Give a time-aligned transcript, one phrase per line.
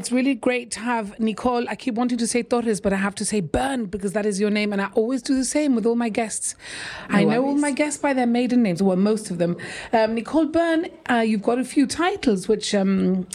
[0.00, 1.68] It's really great to have Nicole.
[1.68, 4.40] I keep wanting to say Torres, but I have to say Byrne because that is
[4.40, 6.54] your name, and I always do the same with all my guests.
[7.10, 9.58] No I know all my guests by their maiden names, well, most of them.
[9.92, 12.74] Um, Nicole Byrne, uh, you've got a few titles which.
[12.74, 13.26] Um,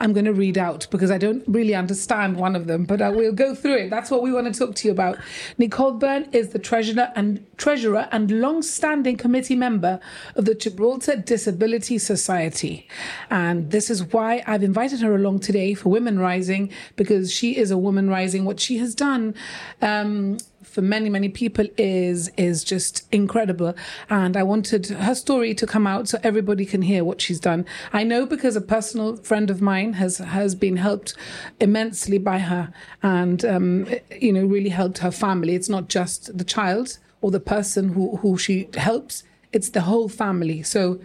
[0.00, 3.10] I'm going to read out because I don't really understand one of them, but I
[3.10, 3.90] will go through it.
[3.90, 5.18] That's what we want to talk to you about.
[5.58, 10.00] Nicole Byrne is the treasurer and treasurer and long-standing committee member
[10.34, 12.88] of the Gibraltar Disability Society,
[13.30, 17.70] and this is why I've invited her along today for Women Rising because she is
[17.70, 18.44] a woman rising.
[18.44, 19.34] What she has done.
[19.82, 23.74] Um, for many many people is is just incredible.
[24.10, 27.64] And i wanted her story to come out so everybody can hear what she's done.
[27.92, 31.14] I know because a personal friend of mine has has been helped
[31.60, 32.72] immensely by her
[33.02, 33.86] and um,
[34.20, 35.54] you know really helped her family.
[35.54, 40.08] It's not just the child or the person who who she helps it's the whole
[40.08, 40.62] family.
[40.62, 41.00] So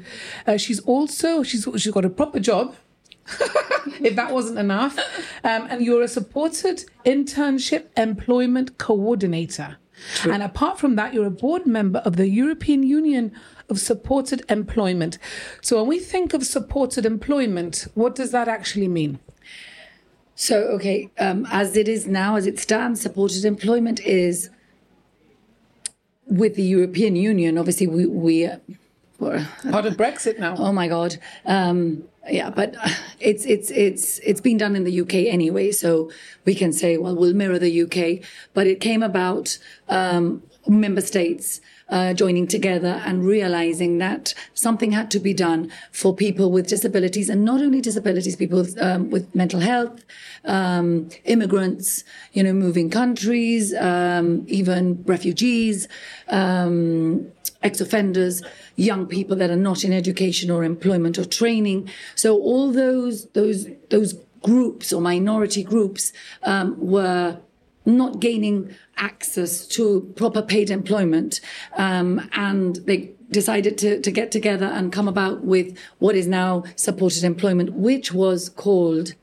[0.45, 2.75] uh, she's also she's she's got a proper job
[4.01, 4.97] if that wasn't enough.
[5.43, 9.77] Um, and you're a supported internship employment coordinator.
[10.23, 13.31] And apart from that, you're a board member of the European Union
[13.69, 15.17] of Supported Employment.
[15.61, 19.19] So when we think of supported employment, what does that actually mean?
[20.35, 24.49] So, okay, um, as it is now, as it stands, supported employment is
[26.25, 27.57] with the European Union.
[27.57, 28.49] Obviously, we, we
[29.71, 30.55] Part of Brexit now.
[30.57, 32.75] oh my God, um, yeah, but
[33.19, 36.11] it's it's it's it's been done in the UK anyway, so
[36.45, 38.25] we can say, well, we'll mirror the UK.
[38.53, 39.57] But it came about
[39.89, 46.15] um, member states uh, joining together and realizing that something had to be done for
[46.15, 50.03] people with disabilities, and not only disabilities, people with, um, with mental health,
[50.45, 55.87] um, immigrants, you know, moving countries, um, even refugees,
[57.63, 58.43] um, ex-offenders,
[58.75, 61.89] young people that are not in education or employment or training.
[62.15, 67.39] So all those those those groups or minority groups um, were
[67.85, 71.41] not gaining access to proper paid employment,
[71.77, 76.63] um, and they decided to, to get together and come about with what is now
[76.75, 79.15] supported employment, which was called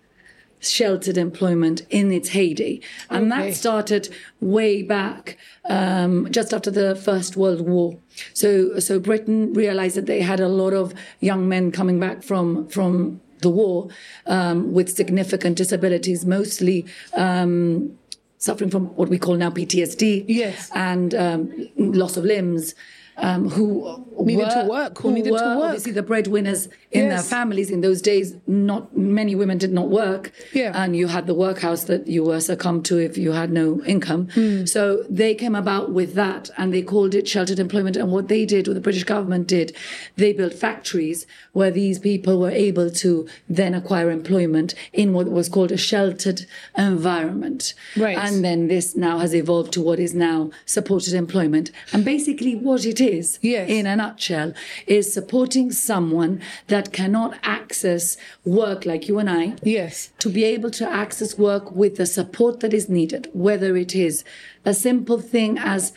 [0.60, 2.81] sheltered employment in its heyday.
[3.09, 3.48] And Okay.
[3.50, 4.09] that started
[4.41, 5.37] way back
[5.69, 7.97] um, just after the First World War.
[8.34, 12.69] So, so Britain realized that they had a lot of young men coming back from,
[12.69, 13.88] from the war
[14.26, 16.84] um, with significant disabilities, mostly
[17.15, 17.97] um,
[18.38, 20.25] suffering from what we call now PTSD.
[20.28, 20.71] Yes.
[20.75, 22.75] And um, loss of limbs.
[23.22, 25.64] Um, who Needed to work, who needed to work.
[25.64, 28.34] Obviously, the breadwinners in their families in those days.
[28.47, 30.72] Not many women did not work, Yeah.
[30.75, 34.28] and you had the workhouse that you were succumbed to if you had no income.
[34.34, 34.66] Hmm.
[34.66, 37.97] So they came about with that, and they called it sheltered employment.
[37.97, 39.75] And what they did, what the British government did,
[40.16, 43.10] they built factories where these people were able to
[43.48, 46.41] then acquire employment in what was called a sheltered
[46.76, 47.75] environment.
[47.97, 48.19] Right.
[48.19, 51.70] And then this now has evolved to what is now supported employment.
[51.92, 53.09] And basically, what it is,
[53.43, 53.69] Yes.
[53.69, 54.53] in a nutshell,
[54.87, 60.10] is supporting someone that cannot access work like you and I Yes.
[60.19, 64.25] to be able to access work with the support that is needed, whether it is
[64.65, 65.93] a simple thing as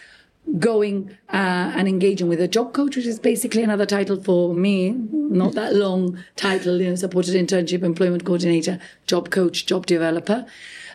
[0.60, 4.92] going uh, and engaging with a job coach, which is basically another title for me,
[5.12, 10.46] not that long title, you know, supported internship employment coordinator, job coach, job developer.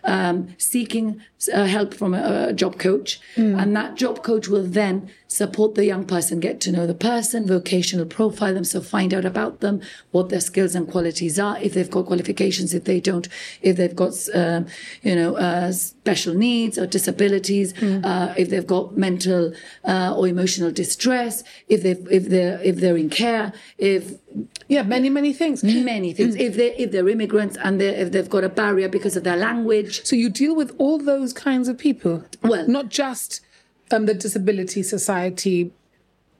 [0.05, 1.21] Um, seeking
[1.53, 5.85] uh, help from a, a job coach, and that job coach will then support the
[5.85, 9.81] young person, get to know the person, vocational profile them, so find out about them,
[10.11, 13.29] what their skills and qualities are, if they've got qualifications, if they don't,
[13.63, 14.67] if they've got, um,
[15.03, 19.53] you know, uh, special needs or disabilities, uh, if they've got mental
[19.85, 24.15] uh, or emotional distress, if they if they're if they're in care, if
[24.69, 25.65] Yeah, many, many things.
[25.65, 29.16] many things, if they if they're immigrants and they if they've got a barrier because
[29.16, 32.25] of their language, So you deal with all those kinds of people.
[32.43, 33.41] Well- not just
[33.91, 35.72] um, the Disability Society.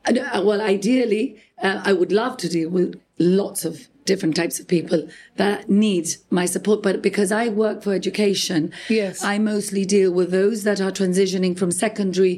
[0.05, 4.57] And, uh, well, ideally, uh, I would love to deal with lots of different types
[4.61, 5.01] of people
[5.43, 6.05] that need
[6.39, 6.79] my support.
[6.83, 9.23] But because I work for education, Yes.
[9.33, 12.35] I mostly deal with those that are transitioning from secondary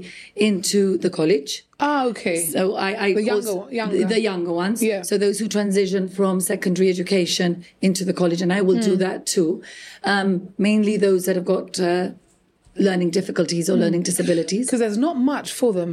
[0.49, 1.53] into the college.
[1.89, 2.39] Ah, okay.
[2.57, 3.97] So I, I The younger- younger.
[3.99, 4.79] The, the younger ones.
[4.83, 5.03] Yeah.
[5.11, 8.91] So those who transition from secondary education into the college, and I will Hmm.
[8.91, 9.51] do that too.
[10.13, 10.29] Um,
[10.59, 12.11] mainly those that have got uh,
[12.77, 13.73] learning difficulties Hmm.
[13.73, 14.67] or learning disabilities.
[14.67, 15.91] because there's not much for them.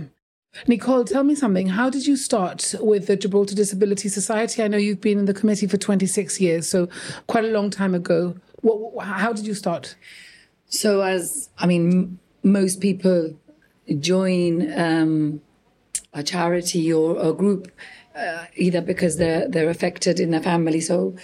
[0.67, 1.67] Nicole, tell me something.
[1.67, 4.63] How did you start with the Gibraltar Disability Society?
[4.63, 6.89] I know you've been in the committee for 26 years, so
[7.27, 8.35] quite a long time ago.
[8.61, 9.95] What, how did you start?
[10.65, 13.37] So, as I mean, most people
[13.99, 15.41] join um,
[16.13, 17.71] a charity or a group
[18.15, 20.81] uh, either because they're they're affected in their family.
[20.81, 21.15] So,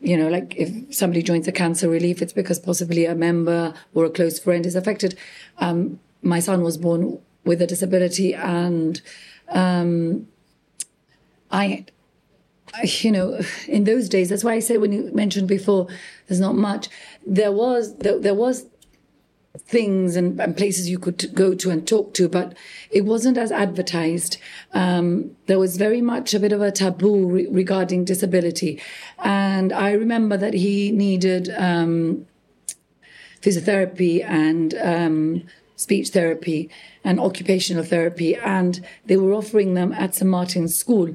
[0.00, 4.04] you know, like if somebody joins a cancer relief, it's because possibly a member or
[4.04, 5.18] a close friend is affected.
[5.58, 9.00] Um, my son was born with a disability, and
[9.48, 10.28] um,
[11.50, 11.86] I
[13.02, 15.86] you know, in those days, that's why I said when you mentioned before,
[16.26, 16.88] there's not much.
[17.26, 18.66] There was there, there was
[19.58, 22.54] things and, and, places you could go to and talk to, but
[22.90, 24.36] it wasn't as advertised.
[24.74, 28.82] Um, there was very much a bit of a taboo re- regarding disability,
[29.18, 32.26] and I remember that he needed um,
[33.40, 35.42] physiotherapy and um,
[35.76, 36.68] speech therapy
[37.06, 41.08] and occupational therapy, and they were offering them at St Martin's School.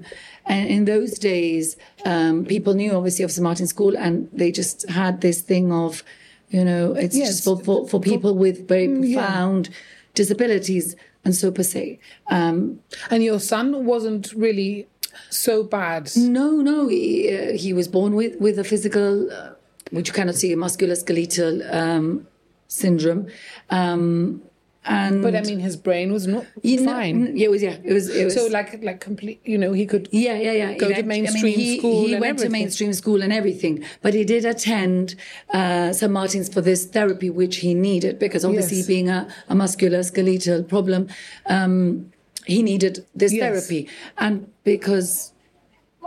[0.45, 4.89] And in those days, um, people knew obviously of St Martin's School, and they just
[4.89, 6.03] had this thing of,
[6.49, 7.27] you know, it's yes.
[7.27, 9.75] just for, for, for people with very mm, profound yeah.
[10.13, 10.95] disabilities,
[11.25, 11.99] and so per se.
[12.27, 12.79] Um,
[13.09, 14.88] and your son wasn't really
[15.29, 16.09] so bad.
[16.15, 19.49] No, no, he, uh, he was born with with a physical, uh,
[19.91, 22.27] which you cannot see, a musculoskeletal um,
[22.69, 23.27] syndrome.
[23.69, 24.41] Um,
[24.83, 27.24] and but I mean, his brain was not you fine.
[27.24, 27.62] Know, yeah, it was.
[27.62, 28.10] Yeah, it was.
[28.10, 29.39] It was so like like complete.
[29.45, 30.10] You know, he could.
[30.12, 30.74] Yeah, yeah, yeah.
[30.74, 32.06] Go to mainstream I mean, he, school.
[32.07, 32.48] He went everything.
[32.48, 35.16] to mainstream school and everything, but he did attend
[35.54, 38.88] uh, St Martin's for this therapy, which he needed because obviously yes.
[38.88, 41.10] being a, a musculoskeletal problem,
[41.45, 42.12] um,
[42.48, 43.42] he needed this yes.
[43.42, 43.88] therapy,
[44.18, 45.31] and because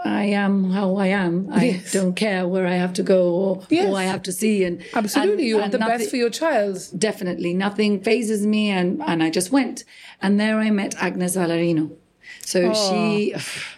[0.05, 1.49] I am how I am.
[1.51, 1.93] I yes.
[1.93, 3.87] don't care where I have to go or yes.
[3.87, 4.63] who I have to see.
[4.63, 6.79] And absolutely, and, you want the nothing, best for your child.
[6.97, 9.85] Definitely, nothing phases me, and and I just went.
[10.21, 11.91] And there I met Agnes Valarino.
[12.43, 12.91] So oh.
[12.91, 13.35] she,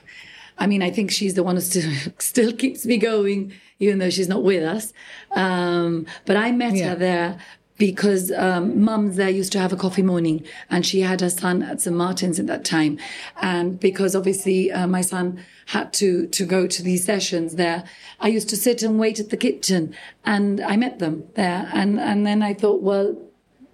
[0.58, 4.10] I mean, I think she's the one who still still keeps me going, even though
[4.10, 4.92] she's not with us.
[5.30, 6.90] Um, but I met yeah.
[6.90, 7.38] her there
[7.78, 11.62] because um, mums there used to have a coffee morning and she had her son
[11.62, 11.96] at St.
[11.96, 12.98] Martin's at that time.
[13.40, 17.84] And because obviously uh, my son had to, to go to these sessions there,
[18.20, 19.94] I used to sit and wait at the kitchen
[20.24, 21.68] and I met them there.
[21.72, 23.16] And, and then I thought, well,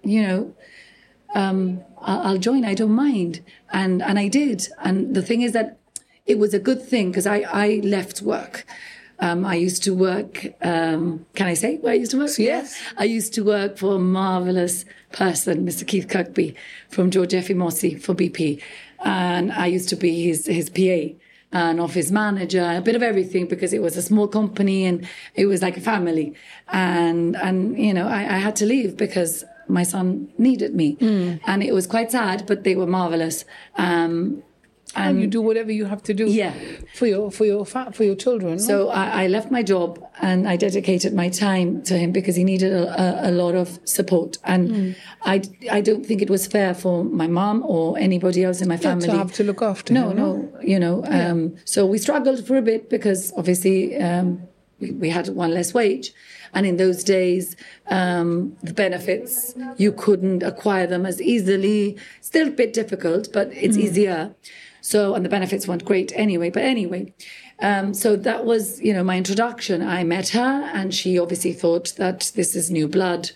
[0.03, 0.53] you know,
[1.33, 2.65] um, I'll, I'll join.
[2.65, 3.41] I don't mind.
[3.71, 4.67] And, and I did.
[4.83, 5.79] And the thing is that
[6.25, 8.65] it was a good thing because I, I left work.
[9.19, 10.45] Um, I used to work.
[10.61, 12.31] Um, can I say where I used to work?
[12.37, 12.79] Yes.
[12.97, 15.87] I used to work for a marvelous person, Mr.
[15.87, 16.55] Keith Kirkby
[16.89, 17.49] from George F.
[17.51, 18.61] Mossey for BP,
[19.03, 21.15] and I used to be his his PA
[21.53, 25.45] and office manager, a bit of everything because it was a small company and it
[25.45, 26.33] was like a family.
[26.69, 31.39] And and you know, I, I had to leave because my son needed me, mm.
[31.45, 33.45] and it was quite sad, but they were marvelous.
[33.77, 34.43] Um,
[34.95, 36.53] and, and, you do whatever you have to do yeah.
[36.93, 38.59] for your for your for your children.
[38.59, 42.43] So I, I, left my job and I dedicated my time to him because he
[42.43, 44.37] needed a, a, a lot of support.
[44.43, 44.95] And mm.
[45.23, 45.41] I
[45.71, 49.07] I don't think it was fair for my mom or anybody else in my family
[49.07, 49.93] yeah, to have to look after.
[49.93, 51.03] No, him, no, no, you know.
[51.03, 51.29] Yeah.
[51.29, 54.43] Um, so we struggled for a bit because obviously um,
[54.79, 56.13] we, we had one less wage.
[56.53, 57.55] And in those days,
[57.87, 61.97] um, the benefits, you couldn't acquire them as easily.
[62.21, 63.81] Still a bit difficult, but it's mm.
[63.81, 64.35] easier.
[64.85, 66.49] So, and the benefits weren't great anyway.
[66.49, 67.13] But anyway,
[67.59, 69.81] um, so that was, you know, my introduction.
[69.81, 73.31] I met her and she obviously thought that this is new blood,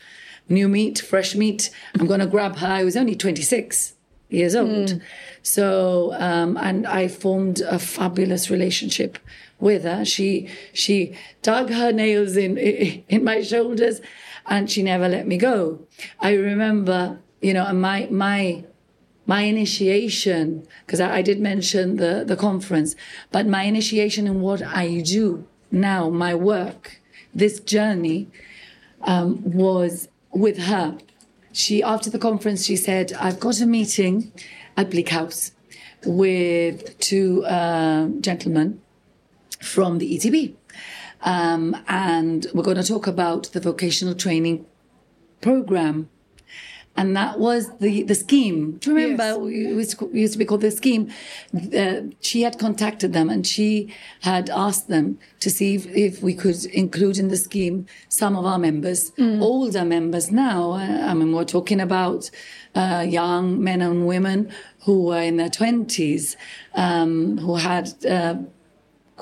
[0.50, 1.70] new meat, fresh meat.
[1.98, 2.68] I'm going to grab her.
[2.68, 3.94] I was only 26
[4.28, 4.90] years old.
[4.90, 5.02] Mm.
[5.42, 9.18] So, um, and I formed a fabulous relationship
[9.58, 10.04] with her.
[10.04, 14.02] She, she dug her nails in, in my shoulders
[14.48, 15.80] and she never let me go.
[16.20, 18.66] I remember, you know, my, my,
[19.28, 22.96] my initiation, because I, I, did mention the, the conference,
[23.32, 27.02] but my initiation in what I do now, my work,
[27.36, 28.30] this journey,
[29.02, 30.98] um, was with her.
[31.52, 34.32] She, after the conference, she said, I've got a meeting
[34.78, 35.52] at Bleak House
[36.06, 38.82] with two uh, gentlemen
[39.62, 40.56] from the ETB.
[41.22, 44.66] Um, and we're going to talk about the vocational training
[45.42, 46.10] program
[46.98, 48.78] and that was the the scheme.
[48.80, 49.50] Do you remember?
[49.50, 49.94] Yes.
[49.94, 51.12] It used to be called the scheme.
[51.56, 56.34] Uh, she had contacted them and she had asked them to see if, if we
[56.34, 59.42] could include in the scheme some of our members, mm.
[59.42, 60.74] older members now.
[60.74, 62.32] I mean, we're talking about
[62.76, 64.52] uh, young men and women
[64.86, 66.36] who were in their twenties,
[66.74, 67.94] um, who had.
[68.06, 68.36] Uh,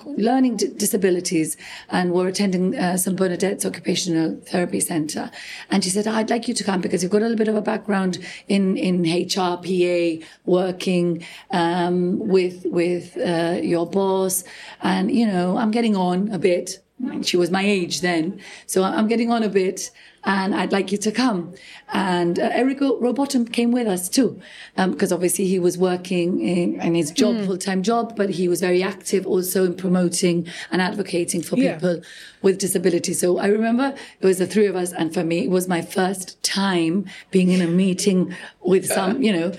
[0.05, 1.57] learning disabilities
[1.89, 3.15] and were attending uh, St.
[3.15, 5.31] Bernadette's Occupational Therapy Centre.
[5.69, 7.55] And she said, I'd like you to come because you've got a little bit of
[7.55, 14.43] a background in, in HR, PA, working um, with, with uh, your boss.
[14.81, 16.81] And, you know, I'm getting on a bit.
[17.23, 18.39] She was my age then.
[18.67, 19.91] So I'm getting on a bit.
[20.25, 21.53] and I'd like you to come.
[21.93, 24.41] And uh, Eric Rowbottom came with us too,
[24.75, 27.45] because um, obviously he was working in, in his job, mm.
[27.45, 31.75] full time job, but he was very active also in promoting and advocating for yeah.
[31.75, 32.01] people
[32.41, 33.19] with disabilities.
[33.19, 35.83] So I remember it was the three of us, and for me, it was my
[35.83, 39.53] first time being in a meeting with some, you know,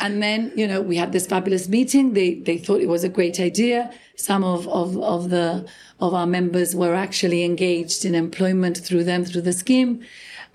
[0.00, 2.12] and then you know we had this fabulous meeting.
[2.12, 3.90] They they thought it was a great idea.
[4.16, 5.66] Some of of of the
[6.00, 10.04] of our members were actually engaged in employment through them through the scheme.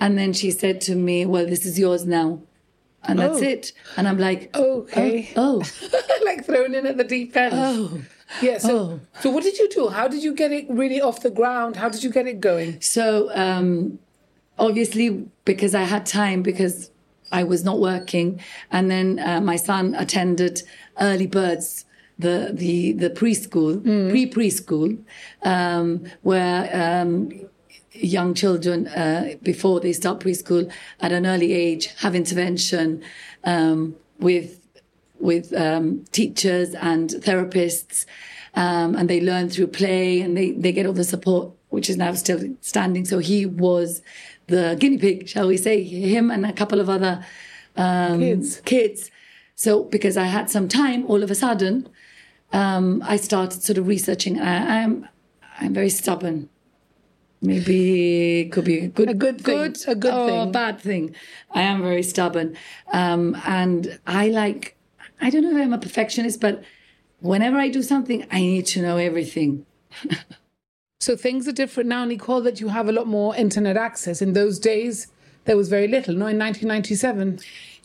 [0.01, 2.41] And then she said to me, Well, this is yours now.
[3.03, 3.29] And oh.
[3.29, 3.73] that's it.
[3.95, 5.31] And I'm like, Okay.
[5.37, 5.63] Oh.
[5.63, 6.19] oh.
[6.25, 7.53] like thrown in at the deep end.
[7.55, 8.01] Oh.
[8.41, 8.57] Yeah.
[8.57, 8.99] So, oh.
[9.21, 9.89] so what did you do?
[9.89, 11.75] How did you get it really off the ground?
[11.75, 12.81] How did you get it going?
[12.81, 13.99] So, um,
[14.57, 16.89] obviously, because I had time, because
[17.31, 18.41] I was not working,
[18.71, 20.63] and then uh, my son attended
[20.99, 21.85] early birds
[22.21, 24.09] the the the preschool, mm.
[24.09, 25.03] pre preschool,
[25.43, 27.31] um, where um,
[27.93, 33.03] young children uh, before they start preschool at an early age have intervention
[33.43, 34.59] um, with
[35.19, 38.05] with um, teachers and therapists,
[38.55, 41.97] um, and they learn through play and they they get all the support, which is
[41.97, 43.05] now still standing.
[43.05, 44.01] So he was
[44.47, 45.83] the guinea pig, shall we say?
[45.83, 47.25] Him and a couple of other
[47.77, 48.61] um, kids.
[48.61, 49.11] kids.
[49.55, 51.87] So because I had some time, all of a sudden,
[52.51, 54.39] um, I started sort of researching.
[54.39, 55.07] I, I'm,
[55.59, 56.49] I'm very stubborn.
[57.41, 59.55] Maybe it could be a good, a good, thing.
[59.55, 61.15] good, a good oh, thing, a bad thing.
[61.51, 62.55] I am very stubborn,
[62.93, 64.77] um, and I like.
[65.19, 66.63] I don't know if I'm a perfectionist, but
[67.19, 69.65] whenever I do something, I need to know everything.
[70.99, 72.41] so things are different now, Nicole.
[72.41, 74.21] That you have a lot more internet access.
[74.21, 75.07] In those days,
[75.45, 76.13] there was very little.
[76.13, 77.39] No, in 1997,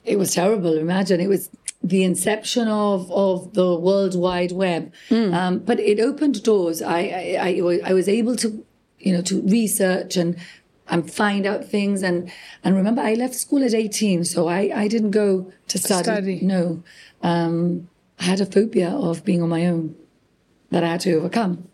[0.04, 0.76] it was terrible.
[0.76, 1.48] Imagine it was
[1.82, 4.92] the inception of, of the World Wide Web.
[5.08, 5.34] Mm.
[5.34, 6.82] Um, but it opened doors.
[6.82, 8.64] I, I, I, I was able to,
[8.98, 10.36] you know, to research and
[10.88, 12.02] and find out things.
[12.02, 12.30] And
[12.64, 16.40] and remember I left school at 18 so I I didn't go to study, study.
[16.42, 16.82] no.
[17.22, 17.88] Um,
[18.18, 19.94] I had a phobia of being on my own
[20.70, 21.68] that I had to overcome.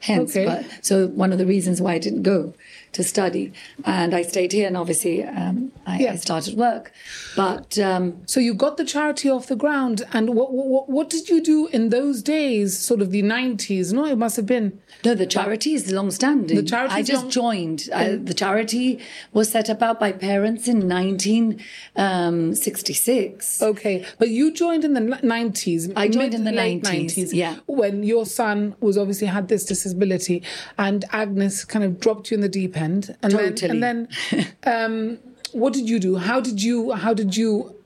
[0.00, 0.46] Hence okay.
[0.46, 2.54] but so one of the reasons why I didn't go
[2.92, 3.52] to study.
[3.84, 6.12] And I stayed here, and obviously um, I, yeah.
[6.12, 6.92] I, started work.
[7.36, 11.28] But um, so you got the charity off the ground, and what, what, what did
[11.28, 13.92] you do in those days, sort of the nineties?
[13.92, 14.80] No, it must have been.
[15.04, 16.56] No, the charity is long standing.
[16.56, 16.94] The charity.
[16.94, 17.88] I just long- joined.
[17.94, 18.98] I, the charity
[19.32, 23.62] was set up by parents in 1966.
[23.62, 25.90] Um, okay, but you joined in the nineties.
[25.94, 27.32] I joined in the nineties.
[27.32, 30.42] Yeah, when your son was obviously had this disability,
[30.76, 33.78] and Agnes kind of dropped you in the deep end and totally.
[33.80, 35.18] then, and then um,
[35.52, 36.16] what did you do?
[36.16, 37.76] How did you how did you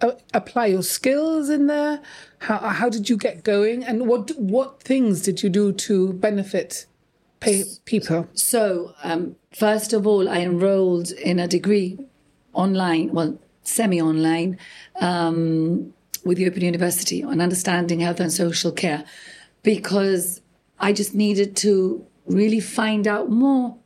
[0.00, 2.00] uh, apply your skills in there?
[2.38, 3.84] How how did you get going?
[3.84, 6.86] And what what things did you do to benefit
[7.40, 8.28] pay people?
[8.34, 11.98] So um, first of all, I enrolled in a degree
[12.52, 14.58] online, well, semi-online.
[15.00, 15.94] Um,
[16.24, 19.04] with the Open University on understanding health and social care
[19.62, 20.40] because
[20.78, 23.76] I just needed to really find out more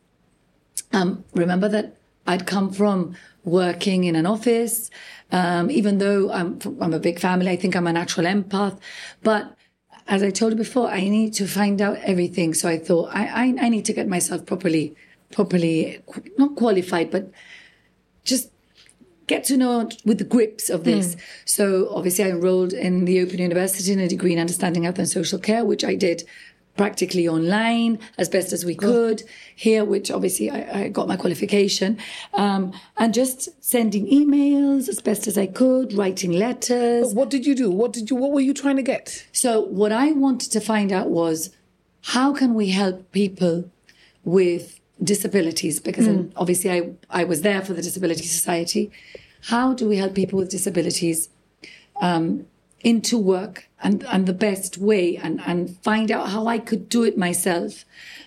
[0.97, 4.91] um, remember that I'd come from working in an office,
[5.31, 8.79] um, even though I'm, I'm a big family, I think I'm a natural empath.
[9.23, 9.55] But
[10.09, 12.55] as I told you before, I need to find out everything.
[12.55, 14.97] So I thought I, I, I need to get myself properly,
[15.33, 16.00] properly,
[16.38, 17.31] not qualified, but
[18.25, 18.50] just
[19.26, 21.15] get to know with the grips of this.
[21.15, 21.21] Mm.
[21.45, 25.09] So obviously I enrolled in the Open University in a degree in understanding health and
[25.09, 26.23] social care, which I did
[26.76, 29.23] practically online as best as we could
[29.54, 31.99] here, which obviously I, I got my qualification,
[32.35, 37.09] um, and just sending emails as best as I could, writing letters.
[37.09, 37.71] But what did you do?
[37.71, 38.16] What did you?
[38.16, 39.26] What were you trying to get?
[39.33, 41.50] So what I wanted to find out was
[42.02, 43.71] how can we help people
[44.25, 45.80] with disabilities?
[45.80, 46.33] Because mm.
[46.37, 48.90] obviously I I was there for the Disability Society.
[49.45, 51.28] How do we help people with disabilities?
[52.00, 52.47] Um,
[52.87, 57.05] into work and, and the best way and, and find out how I could do
[57.05, 57.85] it myself.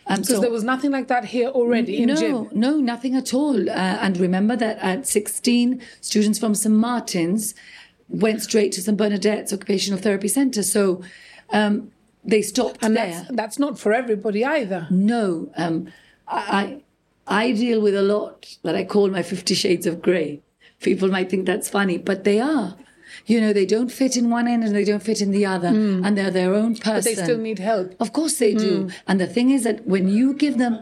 [0.07, 2.49] Because so, there was nothing like that here already no, gym.
[2.53, 3.69] No, nothing at all.
[3.69, 6.73] Uh, and remember that at 16, students from St.
[6.73, 7.55] Martin's
[8.07, 8.97] went straight to St.
[8.97, 10.63] Bernadette's Occupational Therapy Centre.
[10.63, 11.03] So
[11.51, 11.91] um,
[12.23, 13.07] they stopped and there.
[13.07, 14.87] That's, that's not for everybody either.
[14.89, 15.51] No.
[15.57, 15.91] Um,
[16.25, 16.81] I,
[17.27, 20.41] I deal with a lot that I call my 50 shades of grey.
[20.79, 22.77] People might think that's funny, but they are
[23.25, 25.69] you know, they don't fit in one end and they don't fit in the other,
[25.69, 26.05] mm.
[26.05, 26.95] and they're their own person.
[26.95, 27.95] But they still need help.
[27.99, 28.85] Of course they do.
[28.85, 28.93] Mm.
[29.07, 30.81] And the thing is that when you give them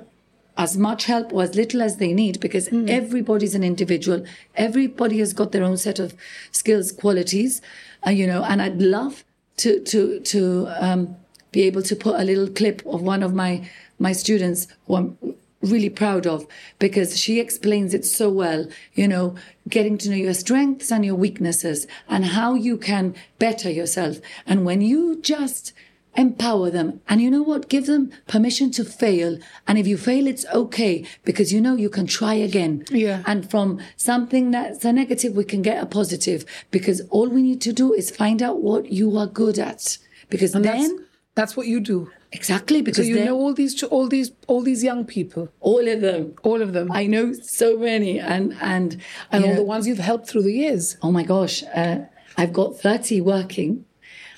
[0.57, 2.89] as much help or as little as they need, because mm.
[2.89, 4.25] everybody's an individual,
[4.55, 6.15] everybody has got their own set of
[6.51, 7.61] skills, qualities,
[8.05, 9.23] uh, you know, and I'd love
[9.57, 11.15] to to to um,
[11.51, 15.17] be able to put a little clip of one of my my students who I'm
[15.61, 16.45] really proud of
[16.79, 19.35] because she explains it so well, you know,
[19.67, 24.19] getting to know your strengths and your weaknesses and how you can better yourself.
[24.45, 25.73] And when you just
[26.15, 27.69] empower them and you know what?
[27.69, 29.37] Give them permission to fail.
[29.67, 32.85] And if you fail, it's okay because you know you can try again.
[32.89, 33.23] Yeah.
[33.25, 37.61] And from something that's a negative, we can get a positive because all we need
[37.61, 39.97] to do is find out what you are good at
[40.29, 42.09] because And then that's, that's what you do.
[42.37, 45.99] Exactly So because you know all these all these all these young people, all of
[46.01, 49.01] them all of them, I know so many, and and
[49.31, 50.97] and all know, the ones you've helped through the years.
[51.01, 51.97] Oh my gosh, uh,
[52.37, 53.85] I've got thirty working,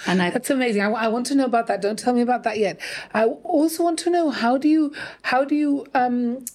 [0.08, 0.82] and I That's amazing.
[0.82, 1.82] I, I want to know about that.
[1.82, 2.79] Don't tell me about that yet.
[3.13, 6.46] I also want to know how do you how do you um,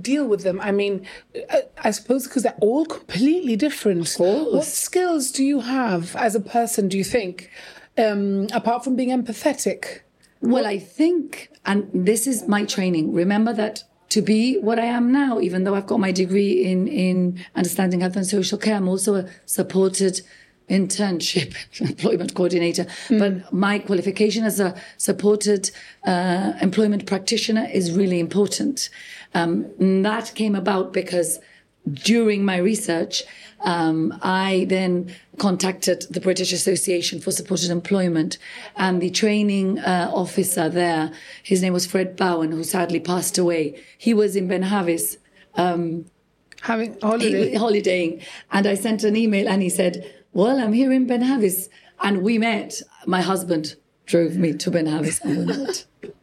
[0.00, 0.60] deal with them?
[0.60, 1.06] I mean,
[1.50, 4.14] I, I suppose because they're all completely different.
[4.16, 4.52] course.
[4.52, 6.88] What skills do you have as a person?
[6.88, 7.50] Do you think,
[7.98, 10.00] um, apart from being empathetic?
[10.40, 13.12] Well, I think, and this is my training.
[13.12, 16.86] Remember that to be what I am now, even though I've got my degree in
[16.88, 20.20] in understanding health and social care, I'm also a supported
[20.68, 25.70] internship employment coordinator but my qualification as a supported
[26.06, 28.88] uh, employment practitioner is really important
[29.34, 31.38] um, and that came about because
[31.92, 33.22] during my research,
[33.60, 38.38] um, I then contacted the British Association for Supported Employment
[38.76, 41.12] and the training uh, officer there.
[41.42, 43.82] His name was Fred Bowen, who sadly passed away.
[43.98, 45.16] He was in Benahavís
[46.64, 51.06] Having he- holidaying, and I sent an email, and he said, "Well, I'm here in
[51.06, 51.68] Benahavís,"
[52.00, 52.80] and we met.
[53.06, 55.84] My husband drove me to Benahavís, and we met.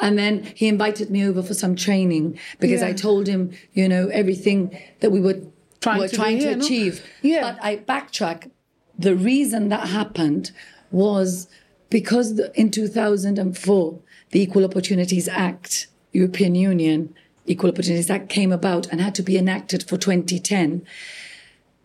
[0.00, 4.08] And then he invited me over for some training because I told him, you know,
[4.08, 5.40] everything that we were
[5.84, 6.64] Trying were to trying to here, no?
[6.64, 7.04] achieve.
[7.22, 7.42] Yeah.
[7.42, 8.50] But I backtrack.
[8.98, 10.50] The reason that happened
[10.90, 11.48] was
[11.90, 14.00] because the, in 2004,
[14.30, 17.14] the Equal Opportunities Act, European Union
[17.46, 20.86] Equal Opportunities Act came about and had to be enacted for 2010.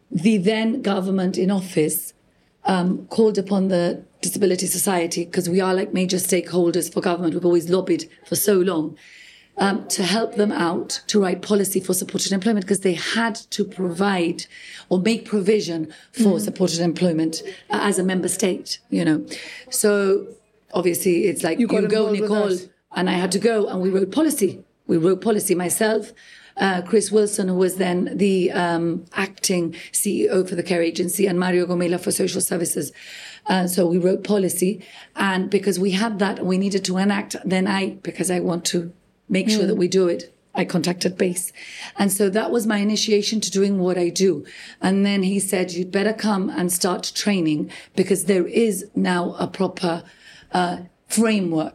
[0.10, 2.14] The then government in office
[2.64, 7.46] um, called upon the Disability Society, because we are like major stakeholders for government, we've
[7.46, 8.98] always lobbied for so long,
[9.60, 13.64] um, to help them out to write policy for supported employment because they had to
[13.64, 14.46] provide
[14.88, 19.26] or make provision for supported employment uh, as a member state, you know.
[19.70, 20.28] So
[20.74, 22.58] obviously it's like you, got go, Nicole,
[22.96, 24.64] and I had to go and we wrote policy.
[24.88, 26.14] We wrote policy myself.
[26.58, 31.40] Uh, Chris Wilson, who was then the um, acting CEO for the care agency, and
[31.40, 32.92] Mario Gomela for social services.
[33.46, 37.38] Uh, so we wrote policy, and because we had that, we needed to enact.
[37.46, 38.92] Then I, because I want to
[39.30, 41.54] make sure that we do it, I contacted BASE,
[41.98, 44.46] and so that was my initiation to doing what I do.
[44.82, 49.48] And then he said, "You'd better come and start training because there is now a
[49.48, 50.04] proper."
[50.52, 50.78] Uh,
[51.10, 51.74] framework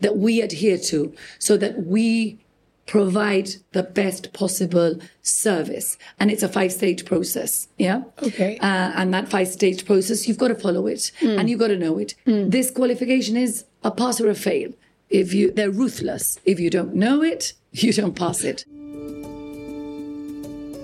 [0.00, 2.38] that we adhere to so that we
[2.86, 5.96] provide the best possible service.
[6.18, 7.68] And it's a five stage process.
[7.78, 8.02] Yeah.
[8.22, 8.58] Okay.
[8.58, 11.78] Uh, and that five stage process, you've got to follow it and you've got to
[11.78, 12.14] know it.
[12.26, 14.72] This qualification is a pass or a fail.
[15.12, 16.38] If you, they're ruthless.
[16.46, 18.64] If you don't know it, you don't pass it.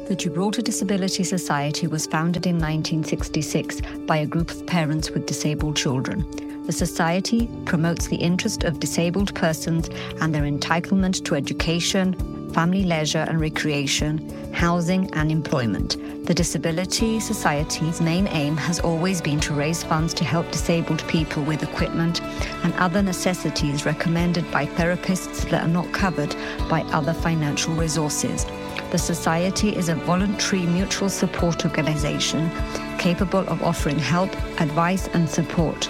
[0.09, 5.77] The Gibraltar Disability Society was founded in 1966 by a group of parents with disabled
[5.77, 6.27] children.
[6.67, 9.89] The Society promotes the interest of disabled persons
[10.21, 12.15] and their entitlement to education,
[12.53, 15.97] family leisure and recreation, housing, and employment.
[16.27, 21.43] The Disability Society's main aim has always been to raise funds to help disabled people
[21.43, 22.21] with equipment
[22.65, 26.35] and other necessities recommended by therapists that are not covered
[26.69, 28.45] by other financial resources.
[28.91, 32.51] The Society is a voluntary mutual support organization
[32.99, 34.31] capable of offering help,
[34.61, 35.89] advice, and support.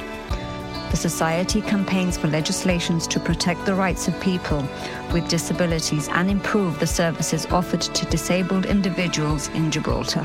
[0.90, 4.66] The Society campaigns for legislations to protect the rights of people
[5.12, 10.24] with disabilities and improve the services offered to disabled individuals in Gibraltar.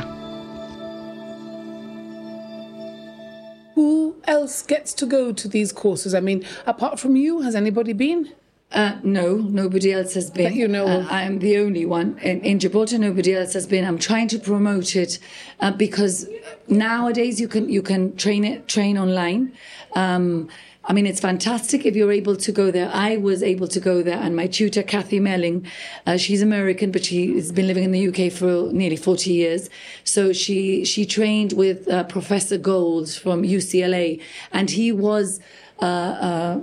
[3.75, 6.15] Who else gets to go to these courses?
[6.15, 8.31] I mean, apart from you, has anybody been?
[8.73, 10.45] Uh, no, nobody else has been.
[10.45, 11.07] That you know Uh.
[11.09, 12.17] I'm the only one.
[12.23, 13.85] In, in Gibraltar, nobody else has been.
[13.85, 15.19] I'm trying to promote it
[15.59, 16.27] uh, because
[16.67, 19.53] nowadays you can you can train it train online.
[19.95, 20.49] Um,
[20.85, 22.91] I mean, it's fantastic if you're able to go there.
[22.93, 25.65] I was able to go there, and my tutor, Kathy Melling,
[26.05, 29.69] uh, she's American, but she has been living in the UK for nearly 40 years.
[30.03, 34.19] So she she trained with uh, Professor Gold from UCLA,
[34.51, 35.39] and he was.
[35.81, 36.59] Uh, uh,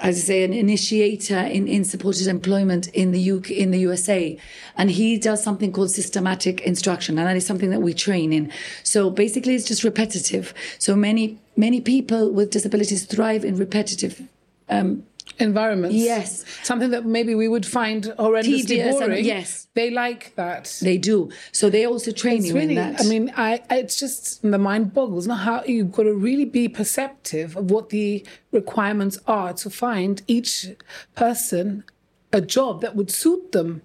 [0.00, 4.38] as I say, an initiator in, in supported employment in the UK, in the USA,
[4.76, 8.50] and he does something called systematic instruction, and that is something that we train in.
[8.82, 10.54] So basically, it's just repetitive.
[10.78, 14.22] So many many people with disabilities thrive in repetitive
[14.68, 15.04] um,
[15.38, 15.96] environments.
[15.96, 16.44] Yes.
[16.62, 19.24] Something that maybe we would find horrendously Tedious and- boring.
[19.24, 19.68] yes.
[19.74, 20.78] They like that.
[20.82, 21.30] They do.
[21.52, 23.00] So they also train It's you really, in that.
[23.00, 25.26] I mean, I, I it's just the mind boggles.
[25.26, 30.22] Not how you've got to really be perceptive of what the requirements are to find
[30.28, 30.68] each
[31.16, 31.84] person
[32.32, 33.82] a job that would suit them.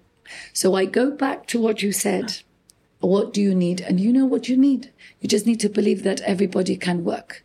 [0.52, 2.38] So I go back to what you said.
[3.00, 3.80] What do you need?
[3.80, 4.92] And you know what you need.
[5.20, 7.42] You just need to believe that everybody can work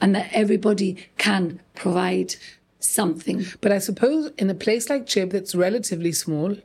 [0.00, 2.34] and that everybody can provide
[2.80, 3.44] something.
[3.60, 6.56] But I suppose in a place like Jib that's relatively small,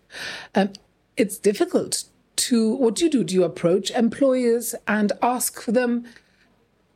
[0.55, 0.69] um,
[1.17, 2.03] it's difficult
[2.37, 2.75] to.
[2.75, 3.23] What do you do?
[3.23, 6.05] Do you approach employers and ask for them?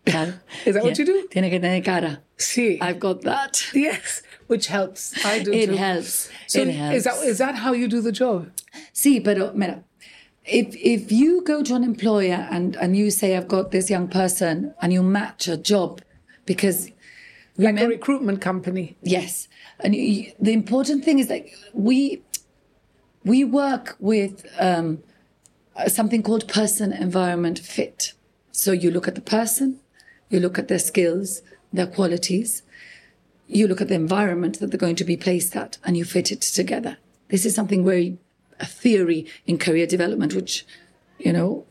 [0.06, 0.34] Claro.
[0.66, 1.28] Is that what you do?
[1.32, 2.22] Tiene que tener cara.
[2.38, 3.62] See, I've got that.
[3.74, 5.14] yes, which helps.
[5.26, 5.76] I do It too.
[5.76, 6.30] helps.
[6.48, 6.96] So it helps.
[6.98, 8.50] is that is that how you do the job?
[8.94, 9.84] See, pero mira,
[10.46, 14.08] if if you go to an employer and and you say I've got this young
[14.08, 16.02] person and you match a job
[16.46, 16.90] because
[17.58, 18.98] Like a recruitment company.
[19.02, 19.48] yes,
[19.80, 22.22] and you, the important thing is that we
[23.24, 25.04] we work with um,
[25.88, 28.13] something called person environment fit.
[28.52, 29.80] So you look at the person,
[30.30, 31.41] you look at their skills,
[31.74, 32.63] their qualities,
[33.48, 36.32] you look at the environment that they're going to be placed at, and you fit
[36.32, 36.98] it together.
[37.30, 38.17] This is something very
[38.60, 40.65] a theory in career development, which,
[41.20, 41.67] you know,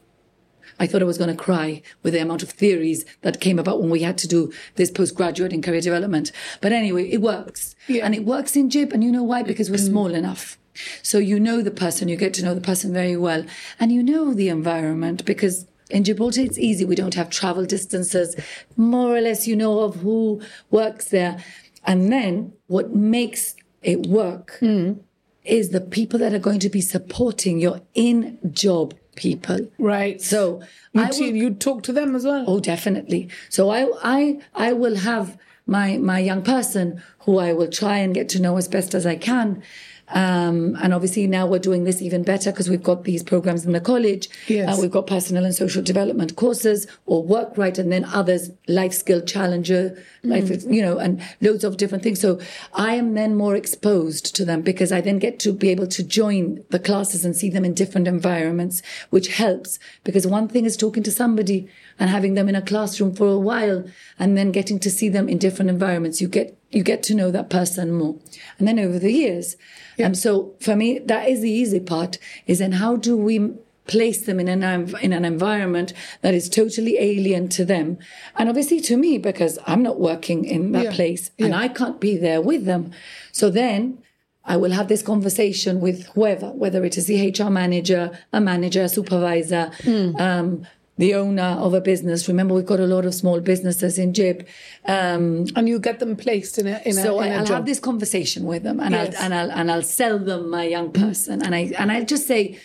[0.79, 3.81] I thought I was going to cry with the amount of theories that came about
[3.81, 6.33] when we had to do this postgraduate in career development.
[6.61, 7.75] But anyway, it works.
[7.89, 8.05] Yeah.
[8.05, 8.93] And it works in JIB.
[8.93, 9.43] And you know why?
[9.43, 9.89] Because we're mm.
[9.89, 10.59] small enough.
[11.03, 13.45] So you know the person, you get to know the person very well.
[13.81, 16.85] And you know the environment because in Gibraltar, it's easy.
[16.85, 18.37] We don't have travel distances.
[18.77, 21.43] More or less, you know of who works there.
[21.85, 25.01] And then what makes it work mm.
[25.45, 29.69] is the people that are going to be supporting your in job people.
[29.79, 30.21] Right.
[30.23, 30.61] So
[30.93, 32.45] you, I te- will- you talk to them as well.
[32.47, 33.29] Oh, definitely.
[33.49, 38.15] So I, I, I will have my my young person who I will try and
[38.15, 39.63] get to know as best as I can.
[40.09, 43.73] Um, and obviously now we're doing this even better because we've got these programs in
[43.73, 44.29] the college.
[44.47, 44.79] Yes.
[44.79, 48.93] Uh, we've got personal and social development courses or work right and then others, life
[48.93, 52.21] skill challenger, life, you know, and loads of different things.
[52.21, 52.41] So
[52.75, 56.03] I am then more exposed to them because I then get to be able to
[56.03, 60.77] join the classes and see them in different environments, which helps because one thing is
[60.77, 63.85] talking to somebody and having them in a classroom for a while
[64.19, 66.21] and then getting to see them in different environments.
[66.21, 68.17] You get, you get to know that person more.
[68.59, 69.57] And then over the years,
[69.99, 73.53] and so for me, that is the easy part is then how do we
[73.87, 74.63] place them in an,
[75.01, 77.99] in an environment that is totally alien to them.
[78.37, 80.93] And obviously to me, because I'm not working in that Yeah.
[80.93, 82.91] place and I can't be there with them.
[83.31, 83.99] So then
[84.45, 88.83] I will have this conversation with whoever, whether it is the HR manager, a manager,
[88.83, 89.71] a supervisor,
[90.19, 90.67] um,
[90.99, 92.27] the owner of a business.
[92.29, 94.47] Remember, we've got a lot of small businesses in Jib.
[94.87, 97.45] Um, and you get them placed in a in a, so in I, a I'll
[97.45, 97.57] job.
[97.57, 99.15] have this conversation with them, and Yes.
[99.17, 102.27] I'll and I'll and I'll sell them my young person, and I and I'll just
[102.27, 102.59] say,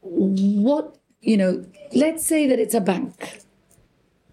[0.00, 1.64] what you know.
[1.94, 3.40] Let's say that it's a bank.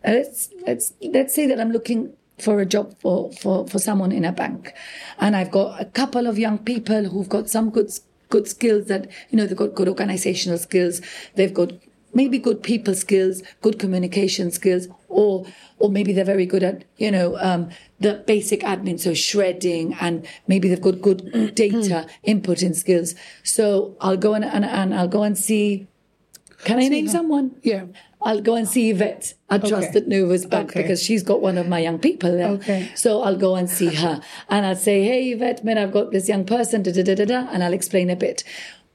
[0.06, 4.24] Let's let's let's say that I'm looking for a job for for for someone in
[4.26, 4.74] a bank,
[5.20, 7.92] and I've got a couple of young people who've got some good
[8.30, 11.02] good skills that you know they've got good organizational skills,
[11.36, 11.74] they've got
[12.14, 15.46] maybe good people skills, good communication skills, or
[15.78, 17.70] or maybe they're very good at you know um,
[18.00, 23.16] the basic admin, so shredding, and maybe they've got good data inputting skills.
[23.44, 25.88] So I'll go and, and, and I'll go and see.
[26.66, 27.56] Can I name someone?
[27.64, 27.86] Yeah.
[28.22, 30.82] I'll go and see Yvette at Trusted Novus Bank Okay.
[30.82, 32.50] because she's got one of my young people there.
[32.50, 32.92] Okay.
[32.94, 34.20] So I'll go and see her
[34.50, 37.24] and I'll say, Hey, Yvette, man, I've got this young person, da da da da
[37.24, 38.44] da, and I'll explain a bit.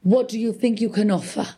[0.02, 1.56] What do you think you can offer?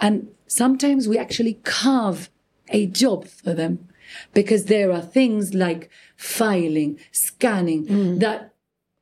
[0.00, 2.30] And sometimes we actually carve
[2.68, 3.88] a job for them
[4.32, 8.20] because there are things like filing, scanning Mm.
[8.20, 8.52] that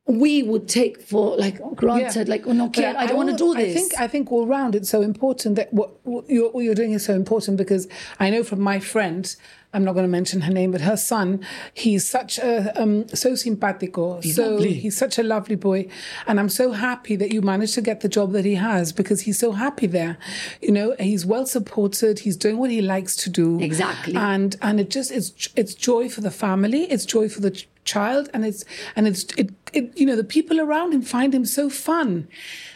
[0.06, 3.36] we would take for like granted, like, oh no, But kid, I, don't want to
[3.36, 3.70] do this.
[3.76, 6.74] I think I think all round it's so important that what, what, you're, what you're
[6.74, 7.86] doing is so important because
[8.18, 9.34] I know from my friend,
[9.74, 13.32] I'm not going to mention her name, but her son, he's such a um, so
[13.32, 14.74] simpático, so lovely.
[14.74, 15.88] he's such a lovely boy,
[16.26, 19.22] and I'm so happy that you managed to get the job that he has because
[19.22, 20.18] he's so happy there.
[20.60, 22.20] You know, he's well supported.
[22.20, 23.60] He's doing what he likes to do.
[23.60, 24.14] Exactly.
[24.14, 26.84] and and it just it's it's joy for the family.
[26.84, 30.24] It's joy for the ch- child, and it's and it's it, it you know the
[30.24, 32.28] people around him find him so fun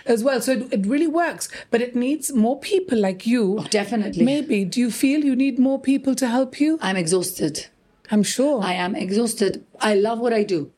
[0.07, 0.41] as well.
[0.41, 3.59] So it, it really works, but it needs more people like you.
[3.61, 4.25] Oh, definitely.
[4.25, 4.65] Maybe.
[4.65, 6.79] Do you feel you need more people to help you?
[6.81, 7.67] I'm exhausted.
[8.11, 8.63] I'm sure.
[8.63, 9.65] I am exhausted.
[9.81, 10.71] I love what I do.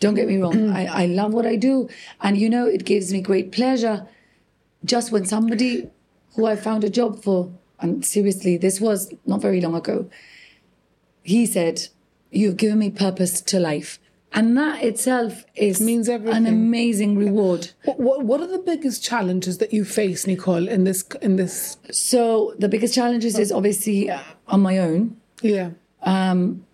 [0.00, 0.70] Don't get me wrong.
[0.82, 1.88] I, I love what I do.
[2.20, 4.08] And you know, it gives me great pleasure
[4.84, 5.88] just when somebody
[6.34, 7.50] who I found a job for,
[7.80, 10.10] and seriously, this was not very long ago,
[11.22, 11.88] he said,
[12.30, 14.00] You've given me purpose to life.
[14.34, 17.70] And that itself is Means an amazing reward.
[17.84, 21.78] What, what what are the biggest challenges that you face, Nicole, in this in this?
[21.92, 25.70] So the biggest challenges is obviously uh, on my own, Yeah.
[26.02, 26.66] Um,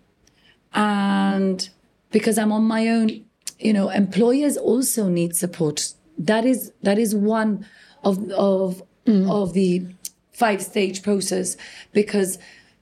[0.73, 1.69] and
[2.11, 3.25] because I'm on my own,
[3.59, 5.93] you know, employers also need support.
[6.19, 7.67] That is that is one
[8.03, 9.87] of of of the
[10.33, 11.57] five stage process
[11.93, 12.39] because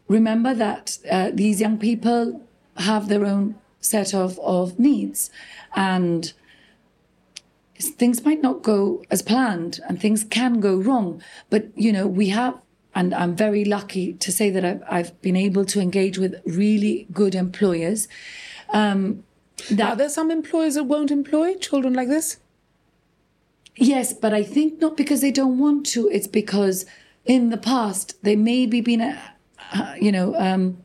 [0.07, 5.31] remember that uh, these young people have their own set of of needs.
[5.75, 6.33] And
[7.81, 11.23] things might not go as planned and things can go wrong.
[11.51, 12.61] But you know we have
[12.95, 17.07] and i'm very lucky to say that i've, I've been able to engage with really
[17.13, 18.09] good employers.
[18.71, 19.25] Um,
[19.83, 22.39] Are there some employers that won't employ children like this?
[23.77, 26.09] yes but i think not because they don't want to.
[26.09, 26.85] It's because
[27.25, 30.85] in the past they maybe been uh, you know um,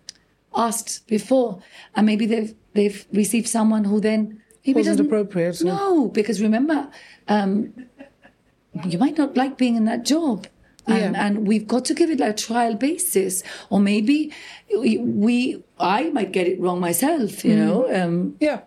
[0.56, 1.62] asked before
[1.96, 6.42] and maybe they've they've received someone who then maybe Wasn't doesn't- appropriate, or- no because
[6.42, 6.90] remember
[7.28, 7.74] um,
[8.86, 10.48] you might not like being in that job
[10.88, 11.26] and, Yeah.
[11.26, 14.32] and we've got to give it like a trial basis or maybe
[14.76, 18.62] we, i might get it wrong myself you know um, Yeah.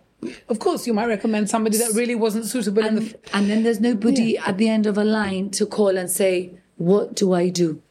[0.49, 3.01] Of course, you might recommend somebody that really wasn't suitable in the.
[3.01, 6.57] and, and then there's nobody at the end of a line to call and say,
[6.77, 7.83] What do I do?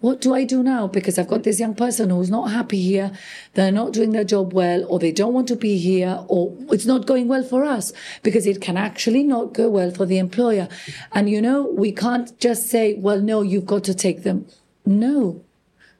[0.00, 0.86] What do I do now?
[0.86, 3.12] Because I've got this young person who's not happy here,
[3.54, 6.86] they're not doing their job well, or they don't want to be here, or it's
[6.86, 10.68] not going well for us because it can actually not go well for the employer.
[11.12, 14.46] And you know, we can't just say, Well, no, you've got to take them.
[14.84, 15.42] No,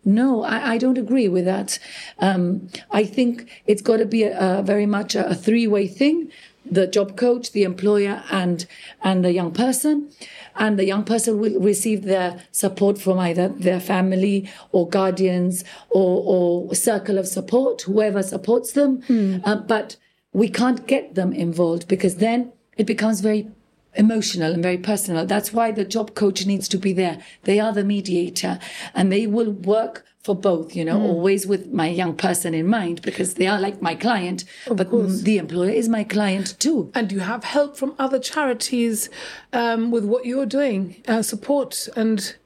[0.05, 1.79] no, I, I don't agree with that.
[2.18, 6.31] Um, I think it's got to be a, a very much a, a three-way thing:
[6.70, 8.66] the job coach, the employer, and
[9.02, 10.11] and the young person.
[10.56, 16.22] And the young person will receive their support from either their family or guardians or,
[16.26, 19.02] or circle of support, whoever supports them.
[19.44, 19.96] Uh, but
[20.33, 23.48] we can't get them involved because then it becomes very
[23.94, 25.26] emotional and very personal.
[25.26, 27.18] That's why the job coach needs to be there.
[27.44, 28.59] They are the mediator
[28.94, 33.00] and they will work for both, you know, always with my young person in mind
[33.02, 34.90] because they are like my client, but
[35.24, 36.90] the employer is my client too.
[36.94, 39.09] And you have help from other charities
[39.52, 42.37] um, with what you're doing, uh, support and.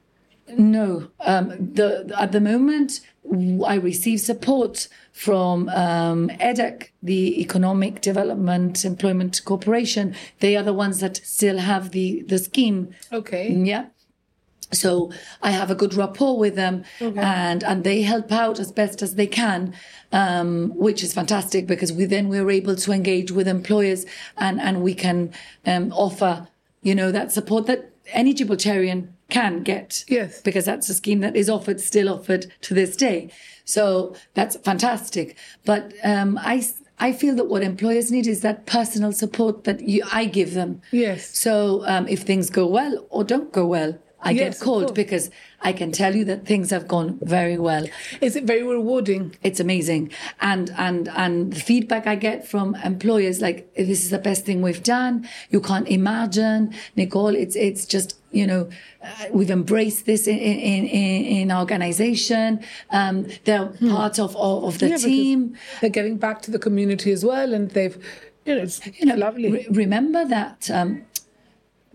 [0.47, 3.01] No, um, the at the moment
[3.65, 10.15] I receive support from um, EDEC, the Economic Development Employment Corporation.
[10.41, 12.93] They are the ones that still have the the scheme.
[13.11, 13.51] Okay.
[13.51, 13.87] Yeah.
[14.75, 15.11] So
[15.41, 19.15] I have a good rapport with them, and and they help out as best as
[19.15, 19.73] they can,
[20.11, 24.05] um, which is fantastic because we then we're able to engage with employers
[24.37, 25.33] and and we can
[25.65, 26.47] um, offer
[26.81, 30.03] you know that support that any Gibraltarian can get.
[30.07, 30.41] Yes.
[30.41, 33.31] because that's a scheme that is offered still offered to this day.
[33.65, 35.37] So that's fantastic.
[35.65, 36.63] But um, I.
[36.97, 40.81] I feel that what employers need is that personal support that you, I give them.
[40.91, 41.37] Yes.
[41.37, 45.29] So um, if things go well or don't go well, I Yes, get called because
[45.61, 47.85] I can tell you that things have gone very well.
[48.21, 49.35] Is it very rewarding?
[49.43, 50.11] It's amazing,
[50.41, 54.61] and and and the feedback I get from employers like this is the best thing
[54.61, 55.27] we've done.
[55.51, 57.35] You can't imagine, Nicole.
[57.43, 58.67] It's it's just you know
[59.03, 62.59] uh, we've embraced this in in in, in organization.
[62.89, 64.91] Um, they're part of of, the Hmm.
[64.91, 65.39] Yeah, team.
[65.81, 67.97] They're giving back to the community as well, and they've,
[68.45, 69.51] you know, it's you know, lovely.
[69.51, 71.03] re- remember that um,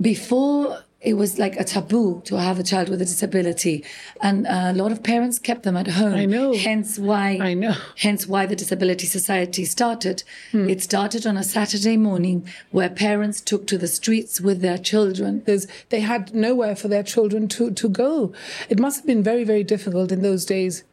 [0.01, 3.85] before it was like a taboo to have a child with a disability,
[4.21, 6.15] and a lot of parents kept them at home.
[6.15, 6.55] I know.
[6.55, 7.39] Hence why.
[7.41, 7.75] I know.
[7.97, 10.23] Hence why the Disability Society started.
[10.53, 10.69] Hmm.
[10.69, 15.39] It started on a Saturday morning where parents took to the streets with their children.
[15.41, 18.33] because they had nowhere for their children to, to go.
[18.69, 20.85] It must have been very, very difficult in those days.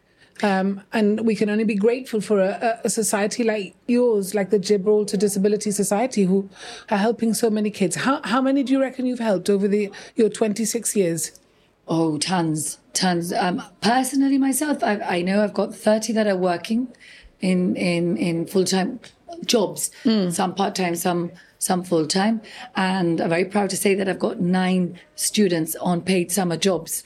[0.43, 4.59] Um, and we can only be grateful for a, a- society like yours, like the
[4.59, 6.49] Gibraltar Disability Society, who
[6.91, 7.95] are helping so many kids.
[7.95, 11.39] How, how many do you reckon you've helped over the your 26 years?
[11.87, 13.31] Oh, tons, tons.
[13.33, 16.89] Um, personally, myself, I, I know I've got 30 that are working
[17.39, 18.99] in in in full time
[19.45, 19.89] jobs.
[20.29, 22.41] Some part time, some some full time,
[22.75, 27.03] and I'm very proud to say that I've got nine students on paid summer jobs